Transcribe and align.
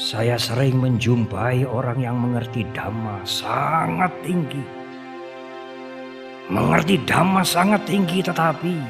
Saya 0.00 0.40
sering 0.40 0.80
menjumpai 0.80 1.68
orang 1.68 2.00
yang 2.00 2.16
mengerti 2.16 2.64
dhamma 2.72 3.20
sangat 3.28 4.08
tinggi. 4.24 4.64
Mengerti 6.48 6.96
dhamma 7.04 7.44
sangat 7.44 7.84
tinggi 7.84 8.24
tetapi 8.24 8.80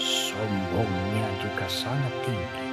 sombongnya 0.00 1.28
juga 1.44 1.68
sangat 1.68 2.14
tinggi. 2.24 2.64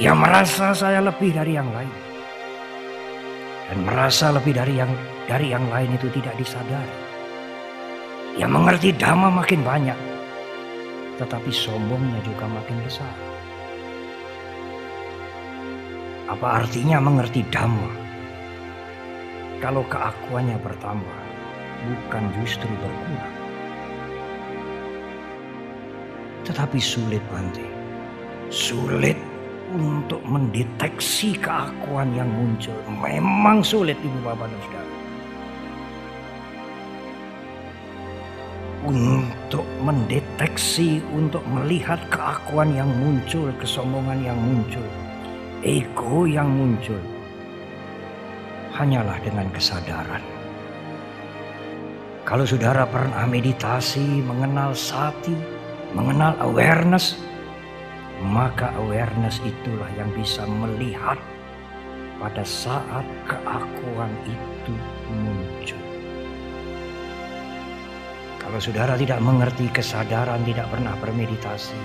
Ia 0.00 0.16
merasa 0.16 0.72
saya 0.72 1.04
lebih 1.04 1.36
dari 1.36 1.52
yang 1.52 1.68
lain. 1.68 1.96
Dan 3.68 3.84
merasa 3.84 4.32
lebih 4.32 4.56
dari 4.56 4.72
yang 4.72 4.88
dari 5.28 5.52
yang 5.52 5.68
lain 5.68 6.00
itu 6.00 6.08
tidak 6.16 6.32
disadari. 6.40 6.96
Ia 8.40 8.48
mengerti 8.48 8.96
dhamma 8.96 9.28
makin 9.36 9.60
banyak. 9.60 9.98
Tetapi 11.20 11.52
sombongnya 11.52 12.24
juga 12.24 12.48
makin 12.48 12.80
besar. 12.88 13.28
Apa 16.28 16.60
artinya 16.60 17.00
mengerti 17.00 17.40
dhamma? 17.48 17.88
Kalau 19.64 19.80
keakuannya 19.88 20.60
bertambah, 20.60 21.18
bukan 21.88 22.24
justru 22.36 22.68
berkurang. 22.68 23.32
Tetapi 26.44 26.76
sulit 26.84 27.24
Bante. 27.32 27.64
Sulit 28.52 29.16
untuk 29.72 30.20
mendeteksi 30.28 31.32
keakuan 31.40 32.12
yang 32.12 32.28
muncul. 32.28 32.76
Memang 32.92 33.64
sulit 33.64 33.96
Ibu 33.96 34.20
Bapak 34.20 34.52
dan 34.52 34.60
Saudara. 34.68 34.92
Untuk 38.84 39.64
mendeteksi, 39.80 41.00
untuk 41.16 41.40
melihat 41.48 42.04
keakuan 42.12 42.76
yang 42.76 42.92
muncul, 43.00 43.48
kesombongan 43.56 44.20
yang 44.28 44.36
muncul 44.36 44.84
ego 45.66 46.22
yang 46.22 46.46
muncul 46.54 46.98
hanyalah 48.78 49.18
dengan 49.26 49.50
kesadaran. 49.50 50.22
Kalau 52.22 52.44
saudara 52.46 52.86
pernah 52.86 53.24
meditasi, 53.26 54.22
mengenal 54.22 54.76
sati, 54.76 55.34
mengenal 55.96 56.36
awareness, 56.44 57.18
maka 58.22 58.70
awareness 58.78 59.42
itulah 59.42 59.88
yang 59.98 60.12
bisa 60.14 60.46
melihat 60.46 61.18
pada 62.22 62.44
saat 62.46 63.06
keakuan 63.26 64.12
itu 64.28 64.74
muncul. 65.10 65.82
Kalau 68.38 68.60
saudara 68.62 68.94
tidak 68.94 69.18
mengerti 69.24 69.66
kesadaran, 69.74 70.44
tidak 70.46 70.68
pernah 70.70 70.94
bermeditasi, 71.00 71.78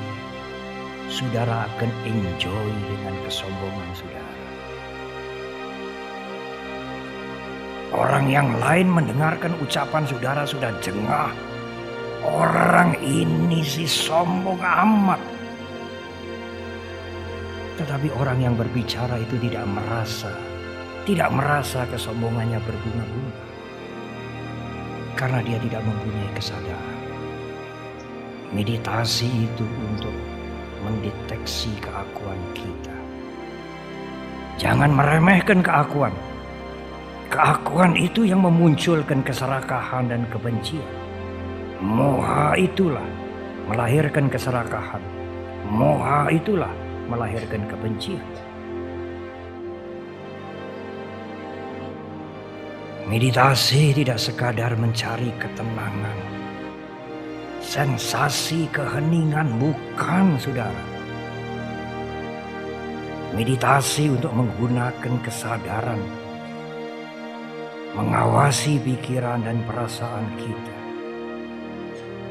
saudara 1.11 1.67
akan 1.67 1.91
enjoy 2.07 2.67
dengan 2.87 3.15
kesombongan 3.27 3.89
saudara. 3.95 4.33
Orang 7.93 8.25
yang 8.25 8.49
lain 8.57 8.89
mendengarkan 8.89 9.53
ucapan 9.61 10.01
saudara 10.09 10.43
sudah 10.49 10.73
jengah. 10.81 11.29
Orang 12.25 12.97
ini 13.05 13.61
sih 13.61 13.85
sombong 13.85 14.57
amat. 14.57 15.21
Tetapi 17.77 18.09
orang 18.17 18.41
yang 18.41 18.55
berbicara 18.57 19.21
itu 19.21 19.38
tidak 19.45 19.69
merasa, 19.69 20.33
tidak 21.05 21.29
merasa 21.38 21.85
kesombongannya 21.93 22.57
berbunga-bunga. 22.65 23.45
Karena 25.13 25.39
dia 25.45 25.61
tidak 25.61 25.85
mempunyai 25.85 26.31
kesadaran. 26.33 26.97
Meditasi 28.57 29.29
itu 29.29 29.65
untuk 29.93 30.32
mendeteksi 30.83 31.71
keakuan 31.79 32.39
kita. 32.53 32.95
Jangan 34.61 34.93
meremehkan 34.93 35.65
keakuan. 35.65 36.13
Keakuan 37.33 37.97
itu 37.97 38.29
yang 38.29 38.45
memunculkan 38.45 39.25
keserakahan 39.25 40.11
dan 40.11 40.29
kebencian. 40.29 40.85
Moha 41.81 42.53
itulah 42.53 43.07
melahirkan 43.66 44.29
keserakahan. 44.29 45.01
Moha 45.66 46.29
itulah 46.29 46.69
melahirkan 47.09 47.66
kebencian. 47.66 48.22
Meditasi 53.03 53.91
tidak 53.91 54.16
sekadar 54.16 54.79
mencari 54.79 55.33
ketenangan, 55.35 56.17
sensasi 57.63 58.68
keheningan 58.75 59.47
bukan 59.56 60.35
saudara. 60.35 60.84
Meditasi 63.34 64.13
untuk 64.13 64.29
menggunakan 64.29 65.16
kesadaran, 65.25 65.97
mengawasi 67.97 68.78
pikiran 68.78 69.41
dan 69.41 69.57
perasaan 69.66 70.28
kita. 70.38 70.78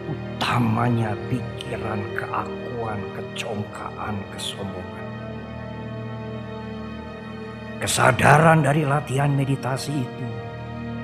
Utamanya 0.07 1.19
pikiran 1.27 1.99
keakuan, 2.15 3.01
kecongkaan, 3.19 4.15
kesombongan. 4.31 5.09
Kesadaran 7.83 8.63
dari 8.63 8.87
latihan 8.87 9.35
meditasi 9.35 9.91
itu 9.91 10.29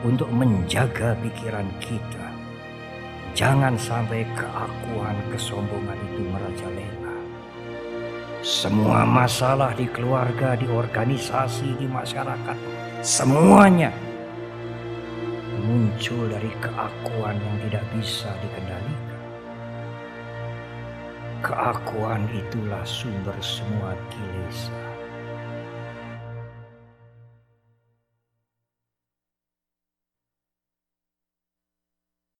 untuk 0.06 0.30
menjaga 0.30 1.18
pikiran 1.18 1.66
kita 1.82 2.27
Jangan 3.38 3.78
sampai 3.78 4.26
keakuan 4.34 5.14
kesombongan 5.30 5.94
itu 6.10 6.26
merajalela. 6.26 7.14
Semua 8.42 9.06
masalah 9.06 9.78
di 9.78 9.86
keluarga, 9.86 10.58
di 10.58 10.66
organisasi, 10.66 11.78
di 11.78 11.86
masyarakat, 11.86 12.58
semuanya 12.98 13.94
muncul 15.62 16.26
dari 16.26 16.50
keakuan 16.58 17.38
yang 17.38 17.56
tidak 17.70 17.86
bisa 17.94 18.26
dikendalikan. 18.42 19.22
Keakuan 21.38 22.26
itulah 22.34 22.82
sumber 22.82 23.38
semua 23.38 23.94
kilesa. 24.10 24.97